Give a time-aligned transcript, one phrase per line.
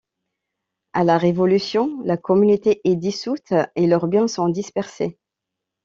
[0.93, 5.19] À la Révolution, la communauté est dissoute et leurs biens sont dispersés.